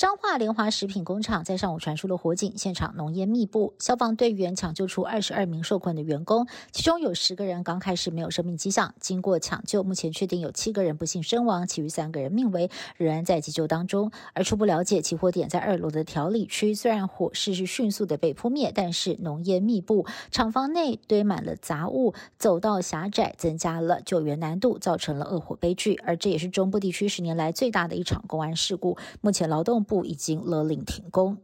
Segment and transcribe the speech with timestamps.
[0.00, 14.10] 彰化联华食品工厂在上午传出了火警，现场浓烟密布，消防队员抢救出二十二名受困的员工，其中有十个人刚开始没有生命迹象，经过抢救，目前确定有七个人不幸身亡，其余三个人命危，仍然在急救当中。
[14.32, 26.00] 而初步了解，起火点在二楼的调理区，虽然火势是迅速的被扑灭，但是浓烟密布，厂房内堆满了杂物，走道狭窄，增加了救援难度，造成了恶火悲剧。
[26.06, 28.96] 而这也是中部地区十年来最大的一场公安事故。
[29.20, 31.38] 目前劳动部已经勒令停工。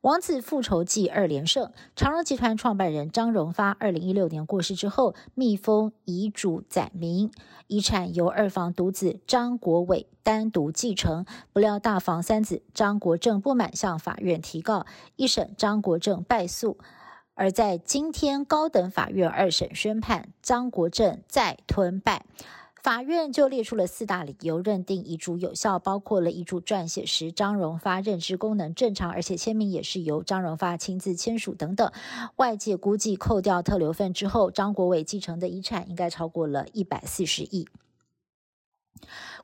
[0.00, 7.32] 王子复仇记二连胜，长荣集团创办人张荣发二零一六年过世之后，密封遗嘱载明，
[7.66, 11.26] 遗产由二房独子张国伟单独继承。
[11.52, 16.78] 不料大房三子张国正不满，向法院提告，一审张国正败诉。
[17.34, 22.24] 而在今天高等法院二审宣判，张国正再吞败。
[22.86, 31.90] 法院就列出了四大理由，认定遗嘱有效，包括了遗嘱撰写时张荣发认知功能正常，而且签名也是由张荣发亲自签署等等。
[32.36, 37.66] 外界估计，扣掉特留份之后，张国伟继承的遗产应该超过了一百四十亿。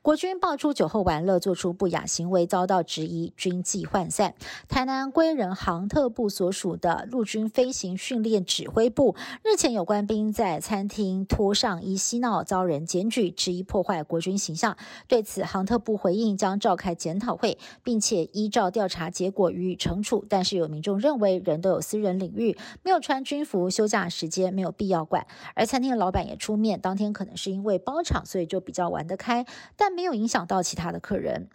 [0.02, 4.34] 国军爆出酒后玩乐、做出不雅行为，遭到质疑，军纪涣散。
[4.68, 9.14] 台南归仁航特部所属的陆军飞行训练指挥部
[9.44, 14.76] 日前有官兵在餐厅脱上衣嬉闹，遭人检举，质疑破坏国军形象。
[15.06, 20.24] 对此，航特部回应将召开检讨会，并且依照调查结果予以惩处。
[20.28, 25.26] 但是有民众认为，人都有私人领域，没有穿军服、休假时间没有必要管。
[25.54, 29.41] 而餐厅的老板也出面，当天可能是因为包场，所以就比较玩得开。
[29.76, 31.48] 但没有影响到其他的客人。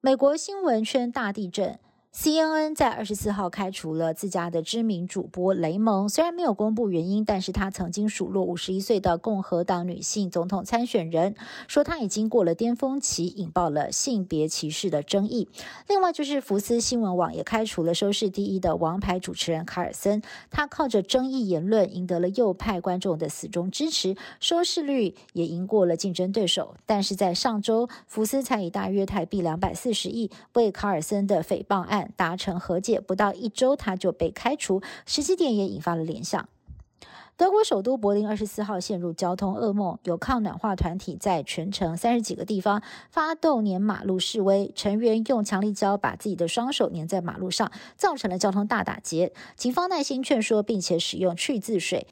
[0.00, 1.80] 美国新闻圈大地震。
[2.10, 11.36] CNN 在二十四号开除了自家的知名主播雷蒙，虽然没有公布原因，但是他曾经数落五十一岁的共和党女性总统参选人，
[11.68, 15.48] 说他已经过了巅峰期，引爆了性别歧视的争议。
[15.86, 26.74] 另外就是福斯新闻网也开除了收视第一的王牌主持人卡尔森，他靠着争议言论赢得了右派观众的死忠支持，收视率也赢过了竞争对手。
[26.86, 36.48] 但是在上周，福斯才以大约台币两百四十亿为卡尔森的诽谤案达成和解不到一周，他就被开除，时机点也引发了联想。
[37.36, 49.32] 德国首都柏林二十四号陷入交通噩梦，有抗暖化团体在全城三十几个地方发动粘马路示威，成员用强力胶把自己的双手粘在马路上，造成了交通大打劫。
[49.56, 52.08] 警方耐心劝说，并且使用去渍水。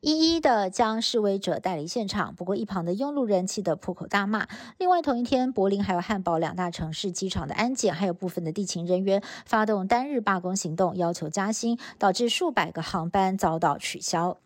[0.00, 4.46] 一一的将示威者带离现场，不过一旁的拥路人气得破口大骂。
[4.78, 14.38] 另外，同一天，柏林还有汉堡两大城市机场的安检，还有部分的地勤人员发动单日罢工行动，要求加薪，导致数百个航班遭到取消。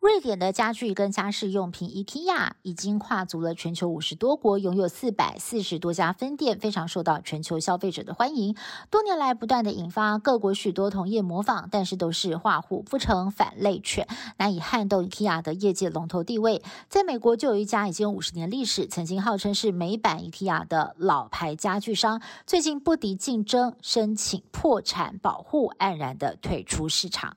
[0.00, 8.56] 瑞典的家具跟家饰用品 IKEA 已经跨足了全球五十多国，拥有四百四十多家分店，非常受到全球消费者的欢迎。
[8.90, 14.06] 多年来不断的引发各国许多同业模仿，但是都是画虎不成反类犬，
[14.36, 16.62] 难以撼动 IKEA 的业界龙头地位。
[16.88, 27.36] 在美国就有一家已经有五十年历史，曾经号称是美版 IKEA 的老牌家具商，最近不敌竞争，申请破产保护，黯然的退出市场。